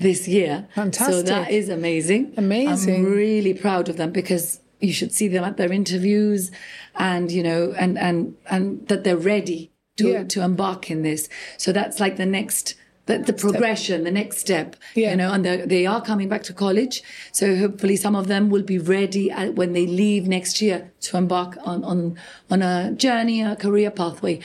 [0.00, 0.66] this year.
[0.92, 2.32] So that is amazing.
[2.36, 3.06] Amazing.
[3.06, 6.50] I'm really proud of them because you should see them at their interviews,
[6.96, 10.24] and you know, and and and that they're ready to Yeah.
[10.24, 11.28] to embark in this.
[11.58, 12.74] So that's like the next.
[13.06, 15.10] The, the progression, the next step, Yeah.
[15.10, 17.02] you know, and they are coming back to college.
[17.32, 21.16] So hopefully some of them will be ready at, when they leave next year to
[21.16, 22.16] embark on, on,
[22.52, 24.38] on a journey, a career pathway.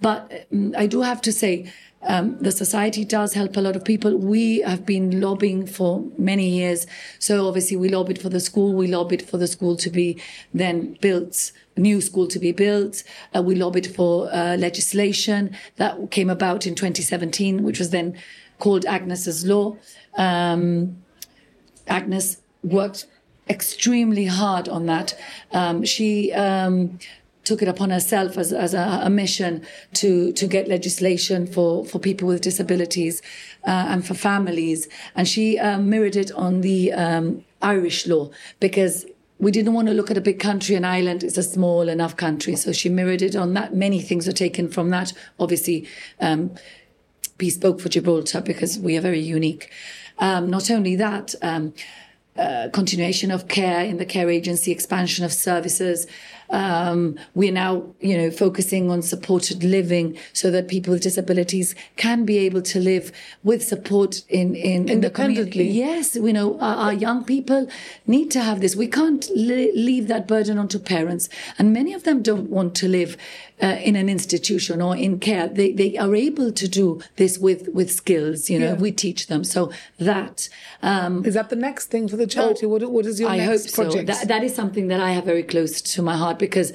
[0.00, 0.18] But
[0.52, 1.70] um, I do have to say,
[2.02, 4.16] um, the society does help a lot of people.
[4.16, 6.86] We have been lobbying for many years.
[7.18, 8.72] So obviously we lobbied for the school.
[8.72, 10.20] We lobbied for the school to be
[10.54, 13.02] then built, new school to be built.
[13.34, 18.16] Uh, we lobbied for uh, legislation that came about in 2017, which was then
[18.58, 19.76] called Agnes's Law.
[20.16, 21.02] Um,
[21.88, 23.06] Agnes worked
[23.48, 25.18] extremely hard on that.
[25.52, 26.98] Um, she um,
[27.48, 31.98] took it upon herself as, as a, a, mission to to get legislation for for
[31.98, 33.22] people with disabilities
[33.66, 38.30] uh, and for families, and she um, mirrored it on the um, Irish law
[38.60, 39.06] because.
[39.40, 42.16] We didn't want to look at a big country, and Ireland is a small enough
[42.16, 42.56] country.
[42.56, 43.72] So she mirrored it on that.
[43.72, 45.12] Many things are taken from that.
[45.38, 45.86] Obviously,
[46.18, 46.50] um,
[47.36, 49.70] bespoke for Gibraltar because we are very unique.
[50.18, 51.72] Um, not only that, um,
[52.38, 56.06] uh, continuation of care in the care agency, expansion of services.
[56.50, 62.24] Um, we're now, you know, focusing on supported living so that people with disabilities can
[62.24, 63.12] be able to live
[63.44, 65.64] with support in, in, in the community.
[65.66, 67.68] Yes, you know, our, our, young people
[68.06, 68.74] need to have this.
[68.74, 71.28] We can't li- leave that burden onto parents.
[71.58, 73.16] And many of them don't want to live
[73.62, 75.48] uh, in an institution or in care.
[75.48, 78.74] They, they are able to do this with, with skills, you know, yeah.
[78.74, 79.44] we teach them.
[79.44, 80.48] So that.
[80.82, 82.66] Um, is that the next thing for the charity?
[82.66, 84.08] Oh, what, what is your I next hope project?
[84.08, 84.14] So.
[84.14, 86.72] That, that is something that I have very close to my heart because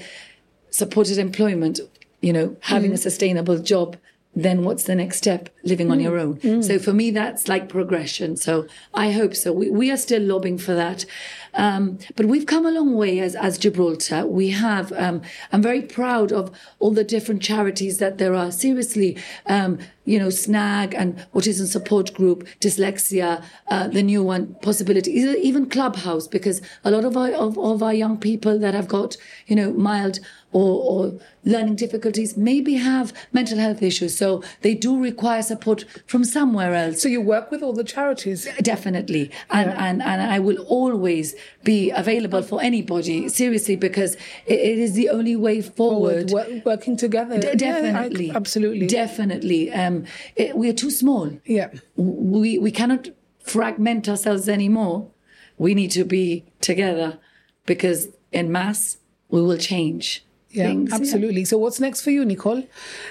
[0.69, 1.79] supported employment,
[2.21, 2.95] you know, having mm.
[2.95, 3.97] a sustainable job
[4.35, 5.49] then what's the next step?
[5.63, 6.03] Living on mm.
[6.03, 6.37] your own.
[6.37, 6.63] Mm.
[6.63, 8.35] So for me, that's like progression.
[8.35, 9.53] So I hope so.
[9.53, 11.05] We, we are still lobbying for that.
[11.53, 14.25] Um, but we've come a long way as, as Gibraltar.
[14.25, 18.51] We have, um, I'm very proud of all the different charities that there are.
[18.51, 25.11] Seriously, um, you know, SNAG and Autism Support Group, Dyslexia, uh, the new one, Possibility,
[25.11, 29.15] even Clubhouse, because a lot of our, of, of our young people that have got,
[29.45, 30.19] you know, mild
[30.53, 34.15] or, or learning difficulties maybe have mental health issues.
[34.15, 37.01] So they do require support from somewhere else.
[37.01, 38.47] So you work with all the charities?
[38.61, 39.31] Definitely.
[39.49, 39.85] And, yeah.
[39.85, 45.09] and, and I will always be available for anybody, seriously, because it, it is the
[45.09, 46.29] only way forward.
[46.29, 47.39] forward working together.
[47.39, 48.27] D- definitely.
[48.27, 48.87] Yeah, I, absolutely.
[48.87, 49.71] Definitely.
[49.73, 51.31] Um, it, we are too small.
[51.45, 51.69] Yeah.
[51.95, 53.09] We, we cannot
[53.43, 55.09] fragment ourselves anymore.
[55.57, 57.19] We need to be together
[57.65, 58.97] because in mass,
[59.29, 60.93] we will change yeah, things.
[60.93, 61.41] Absolutely.
[61.41, 61.47] Yeah.
[61.47, 62.63] So what's next for you, Nicole?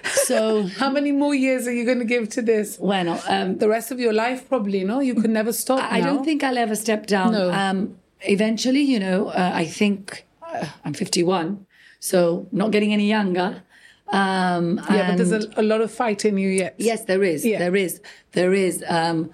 [0.04, 2.78] So how many more years are you going to give to this?
[2.78, 4.84] Well, um, the rest of your life, probably.
[4.84, 5.80] No, you could never stop.
[5.92, 7.32] I, I don't think I'll ever step down.
[7.32, 7.50] No.
[7.50, 11.66] Um, eventually, you know, uh, I think uh, I'm 51,
[12.00, 13.62] so not getting any younger.
[14.08, 16.74] Um, yeah, but there's a, a, lot of fight in you yet.
[16.76, 17.46] Yes, there is.
[17.46, 17.58] Yeah.
[17.58, 18.00] There is.
[18.32, 18.84] There is.
[18.86, 19.30] Um,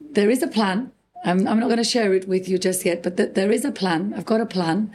[0.00, 0.92] there is a plan.
[1.24, 3.64] I'm, I'm not going to share it with you just yet, but th- there is
[3.64, 4.12] a plan.
[4.14, 4.92] I've got a plan.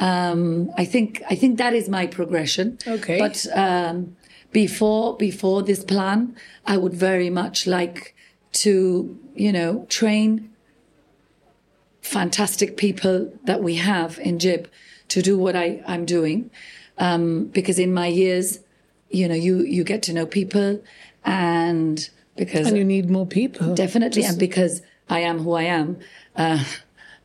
[0.00, 2.78] Um, I think I think that is my progression.
[2.86, 3.18] Okay.
[3.18, 4.16] But um,
[4.52, 8.14] before before this plan, I would very much like
[8.52, 10.50] to you know train
[12.08, 14.68] fantastic people that we have in Jib
[15.08, 16.50] to do what I, I'm doing.
[16.96, 18.60] Um, because in my years,
[19.10, 20.82] you know, you, you get to know people
[21.24, 22.66] and because.
[22.66, 23.74] And you need more people.
[23.74, 24.22] Definitely.
[24.22, 24.32] Just...
[24.32, 25.98] And because I am who I am,
[26.36, 26.64] uh,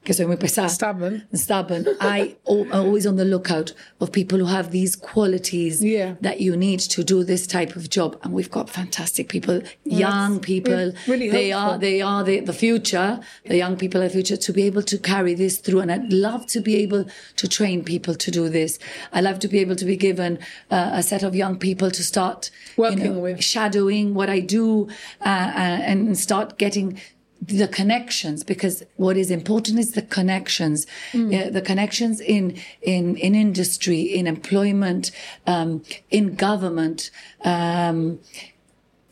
[0.04, 0.70] que soy muy pesada.
[0.70, 1.26] Stubborn.
[1.34, 1.88] Stubborn.
[2.02, 6.16] I am always on the lookout of people who have these qualities yeah.
[6.22, 8.18] that you need to do this type of job.
[8.24, 10.94] And we've got fantastic people, young people.
[11.08, 13.20] Really they are they are the, the future.
[13.46, 15.80] The young people are the future to be able to carry this through.
[15.80, 17.06] And I'd love to be able
[17.38, 18.80] to train people to do this.
[19.14, 20.40] I love to be able to be given
[20.70, 24.40] uh, a set of young people to start working you know, with, shadowing what I
[24.42, 24.88] do,
[25.22, 27.00] uh, uh, and start getting
[27.48, 30.86] the connections because what is important is the connections.
[31.12, 31.32] Mm.
[31.32, 35.12] yeah, the connections in in in industry in employment
[35.48, 37.12] um, in government
[37.44, 38.20] um,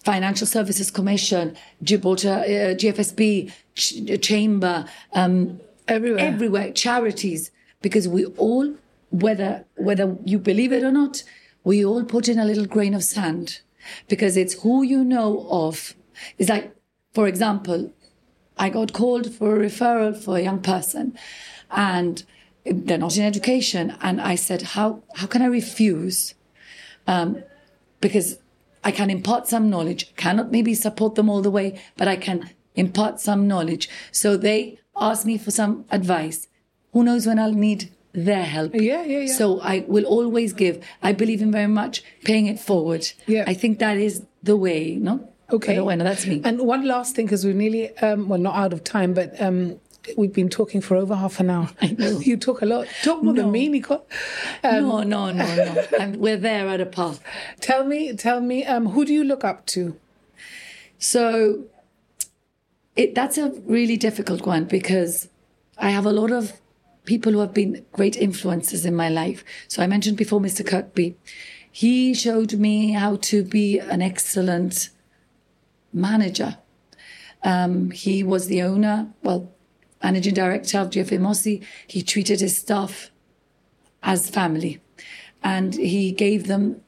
[0.03, 6.25] financial services commission gibraltar uh, gfsb ch- chamber um, everywhere.
[6.25, 8.73] everywhere charities because we all
[9.11, 11.23] whether whether you believe it or not
[11.63, 13.61] we all put in a little grain of sand
[14.07, 15.95] because it's who you know of.
[16.37, 16.75] It's like
[17.13, 17.91] for example
[18.61, 21.17] I got called for a referral for a young person
[21.71, 22.23] and
[22.63, 23.97] they're not in education.
[24.01, 26.35] And I said, how, how can I refuse?
[27.07, 27.43] Um,
[28.01, 28.37] because
[28.83, 32.51] I can impart some knowledge, cannot maybe support them all the way, but I can
[32.75, 33.89] impart some knowledge.
[34.11, 36.47] So they asked me for some advice.
[36.93, 38.75] Who knows when I'll need their help.
[38.75, 39.33] Yeah, yeah, yeah.
[39.33, 40.83] So I will always give.
[41.01, 43.09] I believe in very much paying it forward.
[43.25, 43.45] Yeah.
[43.47, 45.30] I think that is the way, no?
[45.51, 45.79] Okay.
[45.79, 46.41] Well, no, that's me.
[46.43, 49.79] And one last thing, because we're nearly, um, well, not out of time, but um,
[50.17, 51.69] we've been talking for over half an hour.
[51.81, 52.19] I know.
[52.31, 52.87] You talk a lot.
[53.03, 53.43] Talk more no.
[53.43, 54.07] than me, Nicole.
[54.63, 56.09] Um, no, no, no, no.
[56.17, 57.21] we're there at a path.
[57.59, 59.97] Tell me, tell me, um, who do you look up to?
[60.97, 61.65] So
[62.95, 65.29] it that's a really difficult one because
[65.77, 66.53] I have a lot of
[67.05, 69.43] people who have been great influences in my life.
[69.67, 70.65] So I mentioned before Mr.
[70.65, 71.15] Kirkby.
[71.73, 74.89] He showed me how to be an excellent
[75.93, 76.57] manager.
[77.43, 79.51] Um, he was the owner, well,
[80.03, 81.61] managing director of GFA Mossy.
[81.87, 83.11] He treated his staff
[84.03, 84.79] as family
[85.43, 86.81] and he gave them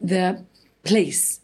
[0.00, 0.44] their
[0.84, 1.40] place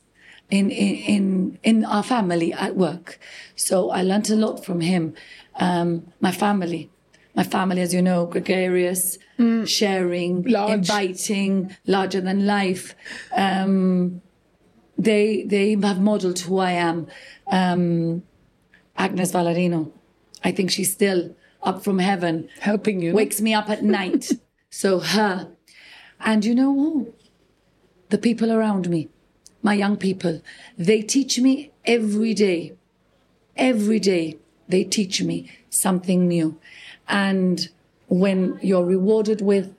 [0.50, 3.18] in, in, in, in our family at work.
[3.56, 5.14] So I learned a lot from him.
[5.56, 6.90] Um, my family,
[7.34, 9.66] my family, as you know, gregarious, mm.
[9.66, 10.72] sharing, Large.
[10.72, 12.94] inviting, larger than life.
[13.34, 14.22] Um,
[14.98, 17.06] they they have modeled who I am.
[17.46, 18.22] Um,
[18.96, 19.90] Agnes Valarino,
[20.44, 24.32] I think she's still up from heaven, helping you, wakes me up at night.
[24.70, 25.50] so her,
[26.20, 27.14] and you know who?
[28.10, 29.08] The people around me,
[29.62, 30.40] my young people,
[30.78, 32.74] they teach me every day.
[33.56, 34.38] Every day
[34.68, 36.58] they teach me something new.
[37.08, 37.68] And
[38.08, 39.74] when you're rewarded with,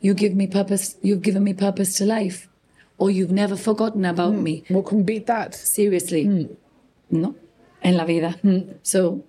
[0.00, 2.48] you give me purpose, you've given me purpose to life,
[3.00, 4.42] or you've never forgotten about mm.
[4.42, 4.64] me.
[4.68, 5.54] What can beat that?
[5.54, 6.26] Seriously.
[6.26, 6.56] Mm.
[7.10, 7.34] No.
[7.82, 8.38] En la vida.
[8.44, 8.76] Mm.
[8.82, 9.24] So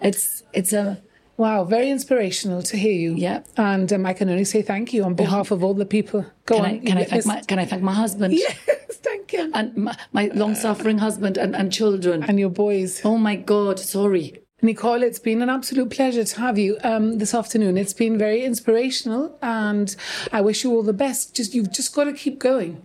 [0.00, 1.00] it's, it's a,
[1.36, 3.14] Wow, very inspirational to hear you.
[3.16, 5.56] Yeah, and um, I can only say thank you on behalf oh.
[5.56, 6.24] of all the people.
[6.46, 6.70] Go can on.
[6.70, 8.34] I, can, I thank my, can I thank my husband?
[8.44, 8.56] Yes,
[9.02, 9.50] thank you.
[9.52, 12.22] And my, my long-suffering husband and, and children.
[12.22, 13.00] And your boys.
[13.04, 14.43] Oh my God, sorry.
[14.64, 17.76] Nicole, it's been an absolute pleasure to have you um, this afternoon.
[17.76, 19.94] It's been very inspirational, and
[20.32, 21.36] I wish you all the best.
[21.36, 22.84] Just you've just got to keep going,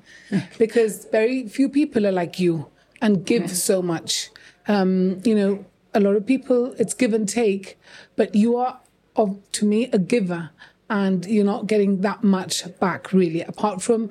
[0.57, 2.67] because very few people are like you
[3.01, 4.29] and give so much.
[4.67, 7.79] Um, you know, a lot of people it's give and take,
[8.17, 8.81] but you are,
[9.15, 10.49] of to me, a giver,
[10.89, 14.09] and you're not getting that much back really, apart from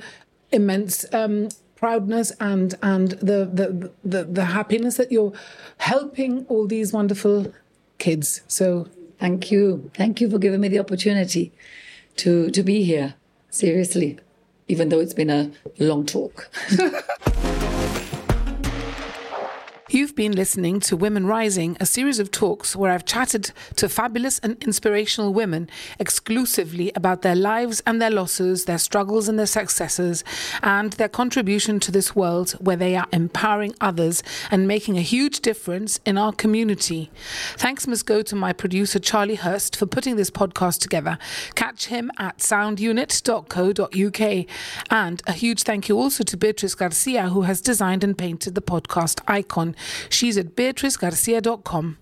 [0.51, 1.05] immense.
[1.13, 5.33] Um, proudness and and the, the the the happiness that you're
[5.79, 7.53] helping all these wonderful
[7.99, 8.43] kids.
[8.49, 11.53] So thank you, thank you for giving me the opportunity
[12.17, 13.15] to to be here.
[13.51, 14.19] Seriously,
[14.67, 16.51] even though it's been a long talk.
[19.99, 24.39] You've been listening to Women Rising, a series of talks where I've chatted to fabulous
[24.39, 25.69] and inspirational women
[25.99, 30.23] exclusively about their lives and their losses, their struggles and their successes,
[30.63, 34.23] and their contribution to this world where they are empowering others
[34.53, 37.11] and making a huge difference in our community.
[37.57, 41.19] Thanks must go to my producer Charlie Hurst for putting this podcast together.
[41.57, 44.47] Catch him at soundunit.co.uk.
[44.93, 48.63] And a huge thank you also to Beatrice Garcia, who has designed and painted the
[48.63, 49.75] podcast icon.
[50.11, 51.99] She's at beatricegarcia.com.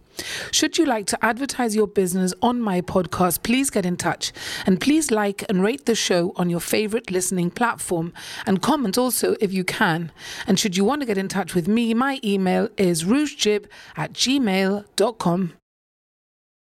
[0.51, 4.33] Should you like to advertise your business on my podcast, please get in touch
[4.65, 8.13] and please like and rate the show on your favorite listening platform
[8.47, 10.11] and comment also if you can.
[10.47, 13.67] And should you want to get in touch with me, my email is rougejib
[13.97, 15.53] at gmail.com.